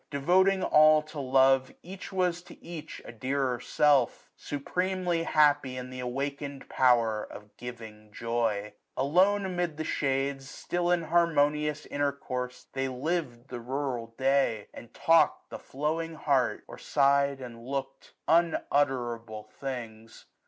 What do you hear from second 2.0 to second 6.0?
was to each a dearer self j Supremely happy in th'